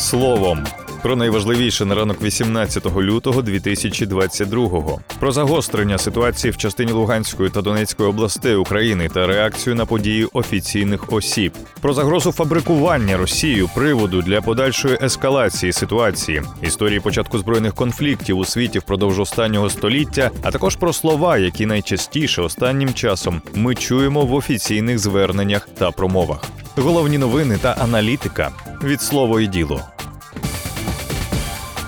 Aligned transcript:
словом. 0.00 0.66
Про 1.02 1.16
найважливіше 1.16 1.84
на 1.84 1.94
ранок 1.94 2.22
18 2.22 2.86
лютого 2.96 3.42
2022-го. 3.42 5.00
Про 5.20 5.32
загострення 5.32 5.98
ситуації 5.98 6.50
в 6.50 6.56
частині 6.56 6.92
Луганської 6.92 7.50
та 7.50 7.62
Донецької 7.62 8.08
областей 8.08 8.54
України 8.54 9.08
та 9.14 9.26
реакцію 9.26 9.76
на 9.76 9.86
події 9.86 10.24
офіційних 10.32 11.12
осіб. 11.12 11.52
Про 11.80 11.92
загрозу 11.94 12.32
фабрикування 12.32 13.16
Росією 13.16 13.70
приводу 13.74 14.22
для 14.22 14.40
подальшої 14.40 14.98
ескалації 15.02 15.72
ситуації, 15.72 16.42
історії 16.62 17.00
початку 17.00 17.38
збройних 17.38 17.74
конфліктів 17.74 18.38
у 18.38 18.44
світі 18.44 18.78
впродовж 18.78 19.18
останнього 19.18 19.70
століття, 19.70 20.30
а 20.42 20.50
також 20.50 20.76
про 20.76 20.92
слова, 20.92 21.38
які 21.38 21.66
найчастіше 21.66 22.42
останнім 22.42 22.94
часом 22.94 23.42
ми 23.54 23.74
чуємо 23.74 24.26
в 24.26 24.34
офіційних 24.34 24.98
зверненнях 24.98 25.68
та 25.78 25.90
промовах. 25.90 26.59
Головні 26.76 27.18
новини 27.18 27.58
та 27.62 27.72
аналітика 27.72 28.50
від 28.82 29.02
слово 29.02 29.40
і 29.40 29.46
діло. 29.46 29.80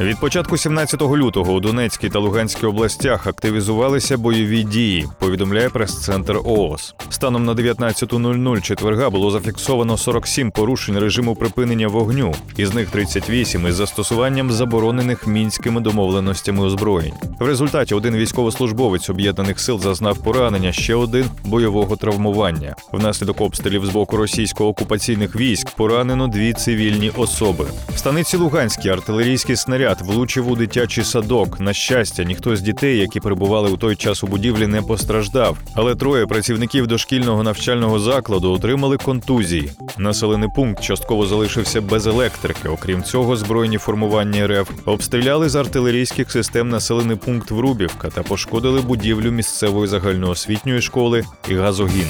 Від 0.00 0.20
початку 0.20 0.56
17 0.56 1.02
лютого 1.02 1.52
у 1.52 1.60
Донецькій 1.60 2.08
та 2.08 2.18
Луганській 2.18 2.66
областях 2.66 3.26
активізувалися 3.26 4.16
бойові 4.16 4.62
дії. 4.62 5.08
Повідомляє 5.18 5.68
прес-центр 5.68 6.36
ООС. 6.44 6.94
Станом 7.10 7.44
на 7.44 7.54
19.00 7.54 8.60
четверга 8.60 9.10
було 9.10 9.30
зафіксовано 9.30 9.96
47 9.96 10.50
порушень 10.50 10.98
режиму 10.98 11.34
припинення 11.34 11.88
вогню, 11.88 12.34
із 12.56 12.74
них 12.74 12.90
38 12.90 13.66
із 13.66 13.74
застосуванням 13.74 14.52
заборонених 14.52 15.26
мінськими 15.26 15.80
домовленостями 15.80 16.64
озброєнь. 16.64 17.14
В 17.40 17.46
результаті 17.46 17.94
один 17.94 18.16
військовослужбовець 18.16 19.10
об'єднаних 19.10 19.60
сил 19.60 19.80
зазнав 19.80 20.18
поранення, 20.18 20.72
ще 20.72 20.94
один 20.94 21.24
бойового 21.44 21.96
травмування. 21.96 22.76
Внаслідок 22.92 23.40
обстрілів 23.40 23.86
з 23.86 23.88
боку 23.88 24.16
російсько-окупаційних 24.16 25.36
військ 25.36 25.70
поранено 25.70 26.28
дві 26.28 26.52
цивільні 26.52 27.10
особи. 27.16 27.64
В 27.94 27.98
станиці 27.98 28.36
Луганській 28.36 28.88
артилерійський 28.88 29.56
снаряд 29.56 29.81
влучив 30.00 30.50
у 30.50 30.56
дитячий 30.56 31.04
садок. 31.04 31.60
На 31.60 31.72
щастя, 31.72 32.24
ніхто 32.24 32.56
з 32.56 32.60
дітей, 32.60 32.98
які 32.98 33.20
перебували 33.20 33.70
у 33.70 33.76
той 33.76 33.96
час 33.96 34.24
у 34.24 34.26
будівлі, 34.26 34.66
не 34.66 34.82
постраждав. 34.82 35.58
Але 35.74 35.94
троє 35.94 36.26
працівників 36.26 36.86
дошкільного 36.86 37.42
навчального 37.42 37.98
закладу 37.98 38.52
отримали 38.52 38.96
контузії. 38.96 39.70
Населений 39.98 40.48
пункт 40.56 40.82
частково 40.82 41.26
залишився 41.26 41.80
без 41.80 42.06
електрики. 42.06 42.68
Окрім 42.68 43.02
цього, 43.02 43.36
збройні 43.36 43.78
формування 43.78 44.46
РФ 44.46 44.70
обстріляли 44.84 45.48
з 45.48 45.56
артилерійських 45.56 46.32
систем 46.32 46.68
населений 46.68 47.16
пункт 47.16 47.50
Врубівка 47.50 48.08
та 48.08 48.22
пошкодили 48.22 48.80
будівлю 48.80 49.30
місцевої 49.30 49.88
загальноосвітньої 49.88 50.80
школи 50.80 51.24
і 51.48 51.54
газогін. 51.54 52.06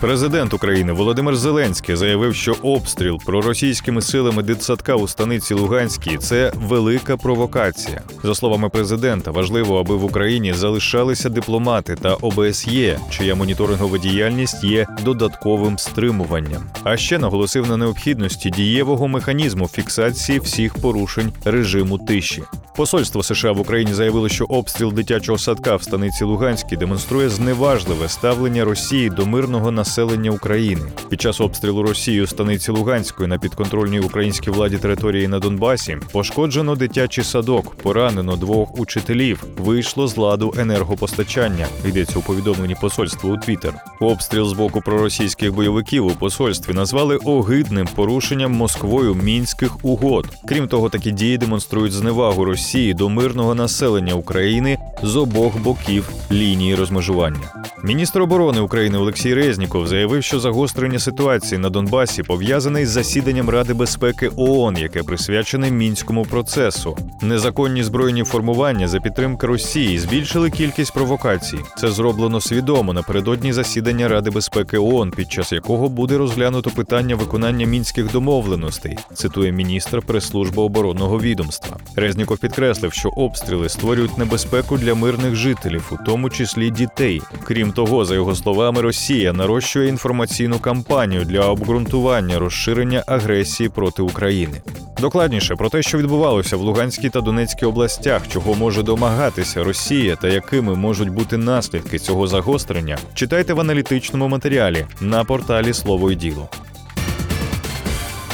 Президент 0.00 0.54
України 0.54 0.92
Володимир 0.92 1.36
Зеленський 1.36 1.96
заявив, 1.96 2.34
що 2.34 2.56
обстріл 2.62 3.20
проросійськими 3.26 4.02
силами 4.02 4.42
дитсадка 4.42 4.94
у 4.94 5.08
станиці 5.08 5.54
Луганській 5.54 6.16
це 6.16 6.52
велика 6.54 7.16
провокація. 7.16 8.02
За 8.22 8.34
словами 8.34 8.68
президента, 8.68 9.30
важливо, 9.30 9.80
аби 9.80 9.96
в 9.96 10.04
Україні 10.04 10.52
залишалися 10.52 11.28
дипломати 11.28 11.94
та 11.94 12.14
ОБСЄ, 12.14 12.98
чия 13.10 13.34
моніторингова 13.34 13.98
діяльність 13.98 14.64
є 14.64 14.86
додатковим 15.04 15.78
стримуванням. 15.78 16.62
А 16.84 16.96
ще 16.96 17.18
наголосив 17.18 17.68
на 17.68 17.76
необхідності 17.76 18.50
дієвого 18.50 19.08
механізму 19.08 19.68
фіксації 19.68 20.38
всіх 20.38 20.74
порушень 20.74 21.32
режиму 21.44 21.98
тиші. 21.98 22.42
Посольство 22.76 23.22
США 23.22 23.52
в 23.52 23.60
Україні 23.60 23.94
заявило, 23.94 24.28
що 24.28 24.44
обстріл 24.44 24.92
дитячого 24.92 25.38
садка 25.38 25.76
в 25.76 25.82
станиці 25.82 26.24
Луганській 26.24 26.76
демонструє 26.76 27.28
зневажливе 27.28 28.08
ставлення 28.08 28.64
Росії 28.64 29.10
до 29.10 29.26
мирного 29.26 29.70
населення 29.70 30.30
України. 30.30 30.82
Під 31.08 31.20
час 31.20 31.40
обстрілу 31.40 31.82
Росією 31.82 32.26
станиці 32.26 32.70
Луганської 32.70 33.28
на 33.28 33.38
підконтрольній 33.38 34.00
українській 34.00 34.50
владі 34.50 34.78
території 34.78 35.28
на 35.28 35.38
Донбасі 35.38 35.98
пошкоджено 36.12 36.76
дитячий 36.76 37.24
садок, 37.24 37.74
поранено 37.74 38.36
двох 38.36 38.80
учителів. 38.80 39.44
Вийшло 39.58 40.08
з 40.08 40.16
ладу 40.16 40.54
енергопостачання. 40.58 41.66
Йдеться 41.86 42.18
у 42.18 42.22
повідомленні 42.22 42.76
посольства 42.80 43.30
у 43.30 43.36
Твіттер. 43.36 43.74
Обстріл 44.00 44.48
з 44.48 44.52
боку 44.52 44.80
проросійських 44.80 45.54
бойовиків 45.54 46.06
у 46.06 46.10
посольстві 46.10 46.72
назвали 46.72 47.16
огидним 47.16 47.88
порушенням 47.94 48.52
Москвою 48.52 49.14
мінських 49.14 49.84
угод. 49.84 50.26
Крім 50.48 50.68
того, 50.68 50.88
такі 50.88 51.10
дії 51.10 51.38
демонструють 51.38 51.92
зневагу 51.92 52.44
Росії 52.44 52.65
до 52.74 53.08
мирного 53.08 53.54
населення 53.54 54.14
України 54.14 54.78
з 55.02 55.16
обох 55.16 55.58
боків 55.58 56.10
лінії 56.30 56.74
розмежування. 56.74 57.66
Міністр 57.84 58.22
оборони 58.22 58.60
України 58.60 58.98
Олексій 58.98 59.34
Резніков 59.34 59.86
заявив, 59.86 60.24
що 60.24 60.40
загострення 60.40 60.98
ситуації 60.98 61.58
на 61.58 61.70
Донбасі 61.70 62.22
пов'язане 62.22 62.82
із 62.82 62.88
засіданням 62.88 63.50
Ради 63.50 63.74
безпеки 63.74 64.30
ООН, 64.36 64.76
яке 64.76 65.02
присвячене 65.02 65.70
мінському 65.70 66.24
процесу. 66.24 66.96
Незаконні 67.22 67.82
збройні 67.82 68.24
формування 68.24 68.88
за 68.88 69.00
підтримки 69.00 69.46
Росії 69.46 69.98
збільшили 69.98 70.50
кількість 70.50 70.94
провокацій. 70.94 71.58
Це 71.78 71.88
зроблено 71.88 72.40
свідомо 72.40 72.92
напередодні 72.92 73.52
засідання 73.52 74.08
Ради 74.08 74.30
безпеки 74.30 74.78
ООН, 74.78 75.10
під 75.10 75.32
час 75.32 75.52
якого 75.52 75.88
буде 75.88 76.18
розглянуто 76.18 76.70
питання 76.70 77.16
виконання 77.16 77.66
мінських 77.66 78.12
домовленостей. 78.12 78.98
Цитує 79.14 79.52
міністр 79.52 80.02
прес-служби 80.02 80.62
оборонного 80.62 81.20
відомства. 81.20 81.76
Резніков 81.96 82.38
підкреслив, 82.38 82.55
що 82.92 83.08
обстріли 83.08 83.68
створюють 83.68 84.18
небезпеку 84.18 84.78
для 84.78 84.94
мирних 84.94 85.34
жителів, 85.34 85.92
у 85.92 86.04
тому 86.06 86.30
числі 86.30 86.70
дітей. 86.70 87.22
Крім 87.44 87.72
того, 87.72 88.04
за 88.04 88.14
його 88.14 88.34
словами, 88.34 88.80
Росія 88.80 89.32
нарощує 89.32 89.88
інформаційну 89.88 90.58
кампанію 90.58 91.24
для 91.24 91.40
обґрунтування 91.40 92.38
розширення 92.38 93.04
агресії 93.06 93.68
проти 93.68 94.02
України. 94.02 94.62
Докладніше 95.00 95.56
про 95.56 95.68
те, 95.68 95.82
що 95.82 95.98
відбувалося 95.98 96.56
в 96.56 96.60
Луганській 96.60 97.10
та 97.10 97.20
Донецькій 97.20 97.66
областях, 97.66 98.28
чого 98.28 98.54
може 98.54 98.82
домагатися 98.82 99.64
Росія 99.64 100.16
та 100.16 100.28
якими 100.28 100.74
можуть 100.74 101.08
бути 101.08 101.36
наслідки 101.36 101.98
цього 101.98 102.26
загострення, 102.26 102.98
читайте 103.14 103.54
в 103.54 103.60
аналітичному 103.60 104.28
матеріалі 104.28 104.86
на 105.00 105.24
порталі 105.24 105.72
Слово 105.72 106.10
і 106.10 106.14
діло. 106.14 106.48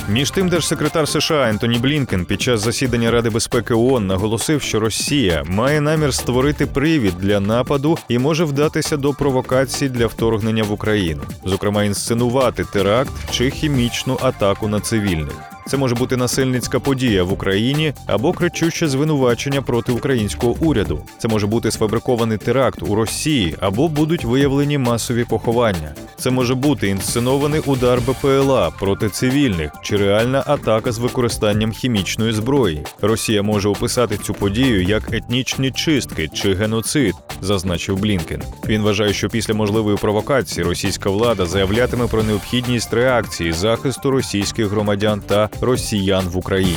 Між 0.08 0.30
тим, 0.30 0.48
держсекретар 0.48 1.08
США 1.08 1.48
Ентоні 1.48 1.78
Блінкен 1.78 2.24
під 2.24 2.42
час 2.42 2.60
засідання 2.60 3.10
Ради 3.10 3.30
безпеки 3.30 3.74
ООН 3.74 4.06
наголосив, 4.06 4.62
що 4.62 4.80
Росія 4.80 5.44
має 5.46 5.80
намір 5.80 6.14
створити 6.14 6.66
привід 6.66 7.14
для 7.18 7.40
нападу 7.40 7.98
і 8.08 8.18
може 8.18 8.44
вдатися 8.44 8.96
до 8.96 9.12
провокацій 9.12 9.88
для 9.88 10.06
вторгнення 10.06 10.62
в 10.62 10.72
Україну, 10.72 11.22
зокрема 11.44 11.84
інсценувати 11.84 12.64
теракт 12.64 13.12
чи 13.30 13.50
хімічну 13.50 14.18
атаку 14.22 14.68
на 14.68 14.80
цивільних. 14.80 15.51
Це 15.66 15.76
може 15.76 15.94
бути 15.94 16.16
насильницька 16.16 16.80
подія 16.80 17.24
в 17.24 17.32
Україні 17.32 17.92
або 18.06 18.32
кричуще 18.32 18.88
звинувачення 18.88 19.62
проти 19.62 19.92
українського 19.92 20.56
уряду. 20.60 21.02
Це 21.18 21.28
може 21.28 21.46
бути 21.46 21.70
сфабрикований 21.70 22.38
теракт 22.38 22.82
у 22.82 22.94
Росії 22.94 23.56
або 23.60 23.88
будуть 23.88 24.24
виявлені 24.24 24.78
масові 24.78 25.24
поховання. 25.24 25.94
Це 26.16 26.30
може 26.30 26.54
бути 26.54 26.88
інсценований 26.88 27.60
удар 27.66 28.00
БПЛА 28.00 28.70
проти 28.70 29.08
цивільних 29.08 29.72
чи 29.82 29.96
реальна 29.96 30.44
атака 30.46 30.92
з 30.92 30.98
використанням 30.98 31.72
хімічної 31.72 32.32
зброї. 32.32 32.84
Росія 33.00 33.42
може 33.42 33.68
описати 33.68 34.16
цю 34.16 34.34
подію 34.34 34.82
як 34.82 35.12
етнічні 35.12 35.70
чистки 35.70 36.28
чи 36.28 36.54
геноцид, 36.54 37.14
зазначив 37.40 37.98
Блінкен. 37.98 38.42
Він 38.68 38.82
вважає, 38.82 39.12
що 39.12 39.28
після 39.28 39.54
можливої 39.54 39.96
провокації 39.96 40.64
російська 40.64 41.10
влада 41.10 41.46
заявлятиме 41.46 42.06
про 42.06 42.22
необхідність 42.22 42.94
реакції 42.94 43.52
захисту 43.52 44.10
російських 44.10 44.66
громадян 44.66 45.22
та 45.26 45.48
росіян 45.60 46.28
в 46.28 46.36
Україні. 46.36 46.76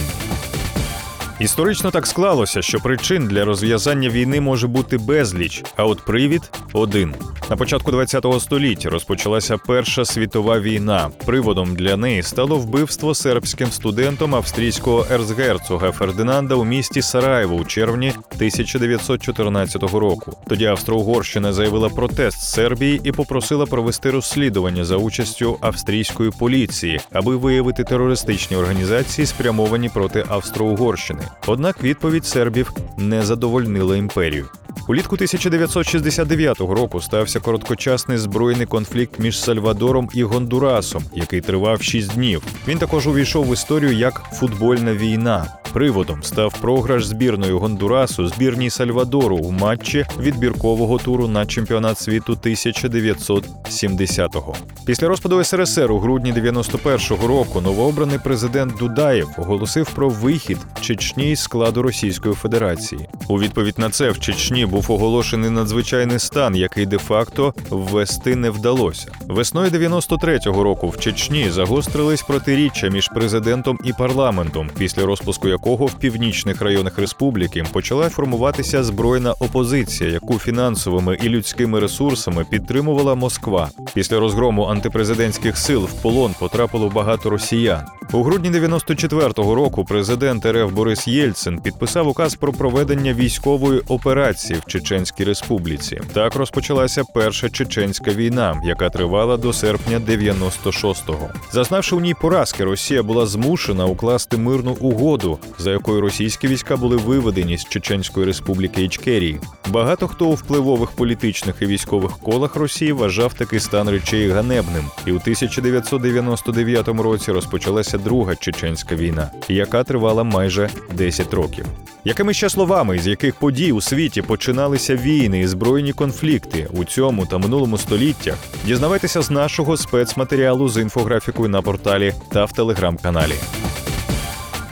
Історично 1.39 1.91
так 1.91 2.07
склалося, 2.07 2.61
що 2.61 2.79
причин 2.79 3.27
для 3.27 3.45
розв'язання 3.45 4.09
війни 4.09 4.41
може 4.41 4.67
бути 4.67 4.97
безліч, 4.97 5.63
а 5.75 5.85
от 5.85 6.05
привід 6.05 6.51
один. 6.73 7.13
На 7.49 7.55
початку 7.55 7.91
ХХ 7.91 8.39
століття 8.39 8.89
розпочалася 8.89 9.57
Перша 9.57 10.05
світова 10.05 10.59
війна. 10.59 11.09
Приводом 11.25 11.75
для 11.75 11.97
неї 11.97 12.23
стало 12.23 12.57
вбивство 12.57 13.15
сербським 13.15 13.71
студентом 13.71 14.35
австрійського 14.35 15.05
ерцгерцога 15.11 15.91
Фердинанда 15.91 16.55
у 16.55 16.65
місті 16.65 17.01
Сараєво 17.01 17.55
у 17.55 17.65
червні 17.65 18.13
1914 18.35 19.83
року. 19.83 20.37
Тоді 20.47 20.65
Австро-Угорщина 20.65 21.53
заявила 21.53 21.89
протест 21.89 22.41
Сербії 22.41 23.01
і 23.03 23.11
попросила 23.11 23.65
провести 23.65 24.11
розслідування 24.11 24.85
за 24.85 24.97
участю 24.97 25.57
австрійської 25.61 26.31
поліції, 26.39 26.99
аби 27.13 27.35
виявити 27.35 27.83
терористичні 27.83 28.57
організації, 28.57 29.25
спрямовані 29.25 29.89
проти 29.89 30.25
Австро-Угорщини. 30.29 31.24
Однак 31.47 31.83
відповідь 31.83 32.25
сербів 32.25 32.71
не 32.97 33.21
задовольнила 33.25 33.97
імперію. 33.97 34.47
Улітку 34.87 35.15
1969 35.15 36.59
року 36.59 37.01
стався 37.01 37.39
короткочасний 37.39 38.17
збройний 38.17 38.65
конфлікт 38.65 39.19
між 39.19 39.39
Сальвадором 39.39 40.09
і 40.13 40.23
Гондурасом, 40.23 41.03
який 41.13 41.41
тривав 41.41 41.81
6 41.81 42.13
днів. 42.13 42.43
Він 42.67 42.77
також 42.77 43.07
увійшов 43.07 43.45
в 43.45 43.53
історію 43.53 43.93
як 43.93 44.23
футбольна 44.33 44.93
війна. 44.93 45.47
Приводом 45.75 46.23
став 46.23 46.61
програш 46.61 47.05
збірної 47.05 47.51
Гондурасу 47.51 48.27
збірній 48.27 48.69
Сальвадору 48.69 49.37
в 49.37 49.51
матчі 49.51 50.05
відбіркового 50.19 50.97
туру 50.97 51.27
на 51.27 51.45
чемпіонат 51.45 51.99
світу 51.99 52.37
1970-го. 52.43 54.55
Після 54.85 55.07
розпаду 55.07 55.43
СРСР 55.43 55.91
у 55.91 55.99
грудні 55.99 56.33
91-го 56.33 57.27
року 57.27 57.61
новообраний 57.61 58.19
президент 58.23 58.77
Дудаєв 58.79 59.29
оголосив 59.37 59.89
про 59.89 60.09
вихід 60.09 60.57
Чечні 60.81 61.35
з 61.35 61.39
складу 61.39 61.81
Російської 61.81 62.35
Федерації. 62.35 63.07
У 63.27 63.39
відповідь 63.39 63.79
на 63.79 63.89
це 63.89 64.09
в 64.09 64.19
Чечні 64.19 64.65
був 64.65 64.91
оголошений 64.91 65.49
надзвичайний 65.49 66.19
стан, 66.19 66.55
який 66.55 66.85
де-факто 66.85 67.53
ввести 67.69 68.35
не 68.35 68.49
вдалося. 68.49 69.11
Весною 69.27 69.69
93-го 69.69 70.63
року 70.63 70.89
в 70.89 70.99
Чечні 70.99 71.49
загострились 71.49 72.21
протиріччя 72.21 72.87
між 72.87 73.07
президентом 73.07 73.79
і 73.83 73.93
парламентом, 73.93 74.69
після 74.77 75.05
розпуску 75.05 75.47
якого 75.47 75.64
в 75.65 75.93
північних 75.93 76.61
районах 76.61 76.99
республіки 76.99 77.63
почала 77.73 78.09
формуватися 78.09 78.83
збройна 78.83 79.33
опозиція, 79.39 80.09
яку 80.09 80.39
фінансовими 80.39 81.17
і 81.23 81.29
людськими 81.29 81.79
ресурсами 81.79 82.45
підтримувала 82.49 83.15
Москва. 83.15 83.69
Після 83.93 84.19
розгрому 84.19 84.63
антипрезидентських 84.63 85.57
сил 85.57 85.83
в 85.83 86.01
полон 86.01 86.35
потрапило 86.39 86.89
багато 86.89 87.29
росіян. 87.29 87.85
У 88.13 88.23
грудні 88.23 88.49
94-го 88.49 89.55
року 89.55 89.85
президент 89.85 90.45
РФ 90.45 90.71
Борис 90.71 91.07
Єльцин 91.07 91.59
підписав 91.59 92.07
указ 92.07 92.35
про 92.35 92.53
проведення 92.53 93.13
військової 93.13 93.79
операції 93.87 94.59
в 94.59 94.65
Чеченській 94.65 95.23
Республіці. 95.23 96.01
Так 96.13 96.35
розпочалася 96.35 97.03
перша 97.13 97.49
чеченська 97.49 98.11
війна, 98.11 98.61
яка 98.65 98.89
тривала 98.89 99.37
до 99.37 99.53
серпня 99.53 99.99
96-го. 99.99 101.29
Зазнавши 101.51 101.95
у 101.95 101.99
ній 101.99 102.13
поразки, 102.21 102.63
Росія 102.63 103.03
була 103.03 103.25
змушена 103.25 103.85
укласти 103.85 104.37
мирну 104.37 104.77
угоду, 104.79 105.39
за 105.59 105.71
якою 105.71 106.01
російські 106.01 106.47
війська 106.47 106.77
були 106.77 106.97
виведені 106.97 107.57
з 107.57 107.65
Чеченської 107.65 108.25
республіки 108.25 108.83
Ічкерії. 108.83 109.39
Багато 109.69 110.07
хто 110.07 110.25
у 110.25 110.33
впливових 110.33 110.91
політичних 110.91 111.55
і 111.61 111.65
військових 111.65 112.17
колах 112.17 112.55
Росії 112.55 112.91
вважав 112.91 113.33
такий 113.33 113.59
стан 113.59 113.89
речей 113.89 114.29
ганебним, 114.29 114.85
і 115.05 115.11
у 115.11 115.15
1999 115.15 116.87
році 116.87 117.31
розпочалася 117.31 117.97
друга 117.97 118.35
чеченська 118.35 118.95
війна, 118.95 119.31
яка 119.49 119.83
тривала 119.83 120.23
майже 120.23 120.69
10 120.93 121.33
років. 121.33 121.65
Якими 122.07 122.33
ще 122.33 122.49
словами, 122.49 122.99
з 122.99 123.07
яких 123.07 123.35
подій 123.35 123.71
у 123.71 123.81
світі 123.81 124.21
починалися 124.21 124.95
війни 124.95 125.39
і 125.39 125.47
збройні 125.47 125.93
конфлікти 125.93 126.67
у 126.73 126.83
цьому 126.83 127.25
та 127.25 127.37
минулому 127.37 127.77
століттях, 127.77 128.35
дізнавайтеся 128.65 129.21
з 129.21 129.31
нашого 129.31 129.77
спецматеріалу 129.77 130.69
з 130.69 130.81
інфографікою 130.81 131.49
на 131.49 131.61
порталі 131.61 132.13
та 132.29 132.45
в 132.45 132.51
телеграм-каналі. 132.51 133.33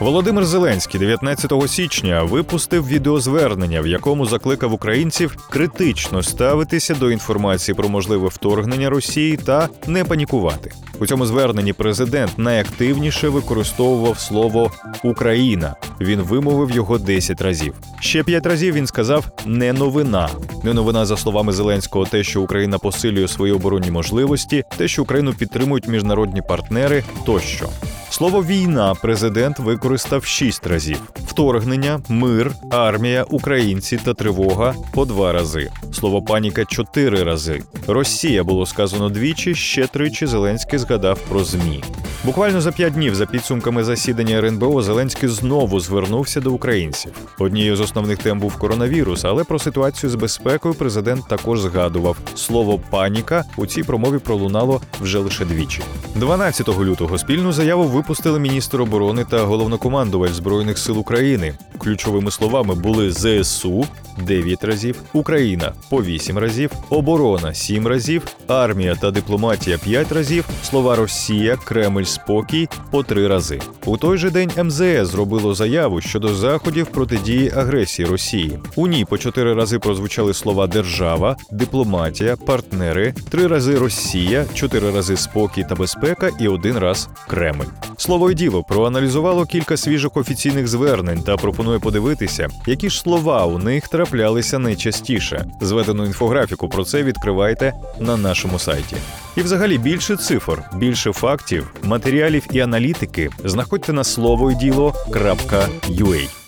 Володимир 0.04 0.44
Зеленський 0.44 1.00
19 1.00 1.52
січня 1.68 2.22
випустив 2.22 2.86
відеозвернення, 2.86 3.80
в 3.80 3.86
якому 3.86 4.26
закликав 4.26 4.72
українців 4.72 5.36
критично 5.50 6.22
ставитися 6.22 6.94
до 6.94 7.10
інформації 7.10 7.74
про 7.74 7.88
можливе 7.88 8.28
вторгнення 8.28 8.90
Росії 8.90 9.36
та 9.36 9.68
не 9.86 10.04
панікувати. 10.04 10.72
У 11.00 11.06
цьому 11.06 11.26
зверненні 11.26 11.72
президент 11.72 12.38
найактивніше 12.38 13.28
використовував 13.28 14.18
слово 14.18 14.70
Україна. 15.04 15.74
Він 16.00 16.20
вимовив 16.20 16.70
його 16.70 16.98
10 16.98 17.40
разів. 17.40 17.74
Ще 18.00 18.22
5 18.22 18.46
разів 18.46 18.74
він 18.74 18.86
сказав 18.86 19.24
не 19.46 19.72
новина. 19.72 20.28
Не 20.62 20.72
новина 20.72 21.06
за 21.06 21.16
словами 21.16 21.52
Зеленського, 21.52 22.04
те, 22.06 22.22
що 22.22 22.42
Україна 22.42 22.78
посилює 22.78 23.28
свої 23.28 23.52
оборонні 23.52 23.90
можливості, 23.90 24.64
те, 24.76 24.88
що 24.88 25.02
Україну 25.02 25.32
підтримують 25.32 25.88
міжнародні 25.88 26.42
партнери, 26.42 27.04
тощо. 27.26 27.68
Слово 28.14 28.44
війна 28.44 28.94
президент 28.94 29.58
використав 29.58 30.24
шість 30.24 30.66
разів: 30.66 31.02
вторгнення, 31.26 32.00
мир, 32.08 32.52
армія, 32.70 33.24
українці 33.30 33.96
та 33.96 34.14
тривога 34.14 34.74
по 34.92 35.04
два 35.04 35.32
рази. 35.32 35.70
Слово 35.94 36.22
паніка 36.22 36.64
чотири 36.64 37.22
рази. 37.22 37.62
Росія 37.86 38.44
було 38.44 38.66
сказано 38.66 39.08
двічі. 39.08 39.54
Ще 39.54 39.86
тричі 39.86 40.26
Зеленський 40.26 40.78
згадав 40.78 41.18
про 41.18 41.44
змі. 41.44 41.84
Буквально 42.24 42.60
за 42.60 42.72
п'ять 42.72 42.92
днів 42.92 43.14
за 43.14 43.26
підсумками 43.26 43.84
засідання 43.84 44.38
РНБО 44.38 44.82
Зеленський 44.82 45.28
знову 45.28 45.80
звернувся 45.80 46.40
до 46.40 46.52
українців. 46.52 47.12
Однією 47.38 47.76
з 47.76 47.80
основних 47.80 48.18
тем 48.18 48.40
був 48.40 48.58
коронавірус, 48.58 49.24
але 49.24 49.44
про 49.44 49.58
ситуацію 49.58 50.10
з 50.10 50.14
безпекою 50.14 50.74
президент 50.74 51.28
також 51.28 51.60
згадував. 51.60 52.16
Слово 52.34 52.80
паніка 52.90 53.44
у 53.56 53.66
цій 53.66 53.82
промові 53.82 54.18
пролунало 54.18 54.80
вже 55.00 55.18
лише 55.18 55.44
двічі. 55.44 55.82
12 56.14 56.68
лютого 56.68 57.18
спільну 57.18 57.52
заяву 57.52 57.84
випустили 57.84 58.38
міністр 58.40 58.80
оборони 58.80 59.24
та 59.30 59.44
головнокомандувач 59.44 60.32
збройних 60.32 60.78
сил 60.78 60.98
України. 60.98 61.54
Ключовими 61.78 62.30
словами 62.30 62.74
були 62.74 63.12
ЗСУ 63.12 63.86
9 64.18 64.64
разів, 64.64 65.02
Україна 65.12 65.72
по 65.90 66.02
8 66.02 66.38
разів, 66.38 66.70
оборона 66.90 67.54
7 67.54 67.86
разів, 67.86 68.22
армія 68.48 68.94
та 68.94 69.10
дипломатія 69.10 69.78
5 69.78 70.12
разів, 70.12 70.44
слова 70.62 70.96
Росія, 70.96 71.56
Кремль, 71.56 72.02
спокій 72.02 72.68
по 72.90 73.02
3 73.02 73.28
рази. 73.28 73.60
У 73.86 73.96
той 73.96 74.18
же 74.18 74.30
день 74.30 74.50
МЗС 74.64 75.10
зробило 75.10 75.54
заяву 75.54 76.00
щодо 76.00 76.34
заходів 76.34 76.86
протидії 76.86 77.52
агресії 77.56 78.08
Росії. 78.08 78.58
У 78.76 78.86
ній 78.86 79.04
по 79.04 79.18
4 79.18 79.54
рази 79.54 79.78
прозвучали 79.78 80.34
слова 80.34 80.66
держава, 80.66 81.36
дипломатія, 81.50 82.36
партнери, 82.36 83.14
3 83.30 83.46
рази 83.46 83.78
Росія, 83.78 84.44
4 84.54 84.90
рази 84.90 85.16
спокій 85.16 85.64
та 85.68 85.74
безпека 85.74 86.30
і 86.40 86.48
один 86.48 86.78
раз 86.78 87.08
Кремль. 87.28 87.64
Слово 87.96 88.30
й 88.30 88.34
діло 88.34 88.62
проаналізувало 88.62 89.44
кілька 89.44 89.76
свіжих 89.76 90.16
офіційних 90.16 90.68
звернень 90.68 91.22
та 91.22 91.36
пропонує 91.36 91.78
подивитися, 91.78 92.48
які 92.66 92.90
ж 92.90 93.00
слова 93.00 93.44
у 93.44 93.58
них 93.58 93.88
траплялися 94.04 94.58
найчастіше. 94.58 95.44
Зведену 95.60 96.04
інфографіку 96.04 96.68
про 96.68 96.84
це 96.84 97.02
відкривайте 97.02 97.72
на 98.00 98.16
нашому 98.16 98.58
сайті. 98.58 98.96
І, 99.36 99.42
взагалі, 99.42 99.78
більше 99.78 100.16
цифр, 100.16 100.62
більше 100.76 101.12
фактів, 101.12 101.74
матеріалів 101.82 102.42
і 102.52 102.60
аналітики 102.60 103.30
знаходьте 103.44 103.92
на 103.92 104.04
слово 104.04 104.50
й 104.50 104.54
діло.ua. 104.54 106.43